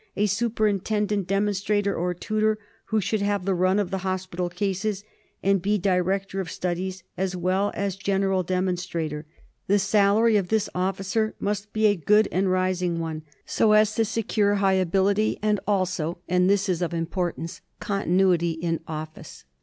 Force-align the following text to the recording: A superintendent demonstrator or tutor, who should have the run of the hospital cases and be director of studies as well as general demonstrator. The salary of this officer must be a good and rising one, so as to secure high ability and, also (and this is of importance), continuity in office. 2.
A 0.15 0.25
superintendent 0.25 1.27
demonstrator 1.27 1.95
or 1.95 2.15
tutor, 2.15 2.57
who 2.85 2.99
should 2.99 3.21
have 3.21 3.45
the 3.45 3.53
run 3.53 3.77
of 3.77 3.91
the 3.91 3.99
hospital 3.99 4.49
cases 4.49 5.03
and 5.43 5.61
be 5.61 5.77
director 5.77 6.39
of 6.41 6.49
studies 6.49 7.03
as 7.17 7.35
well 7.35 7.71
as 7.75 7.95
general 7.97 8.41
demonstrator. 8.41 9.27
The 9.67 9.77
salary 9.77 10.37
of 10.37 10.47
this 10.47 10.67
officer 10.73 11.35
must 11.39 11.71
be 11.71 11.85
a 11.85 11.95
good 11.95 12.27
and 12.31 12.49
rising 12.49 12.97
one, 12.99 13.21
so 13.45 13.73
as 13.73 13.93
to 13.93 14.03
secure 14.03 14.55
high 14.55 14.73
ability 14.73 15.37
and, 15.43 15.59
also 15.67 16.17
(and 16.27 16.49
this 16.49 16.67
is 16.67 16.81
of 16.81 16.95
importance), 16.95 17.61
continuity 17.79 18.53
in 18.53 18.79
office. 18.87 19.43
2. 19.43 19.45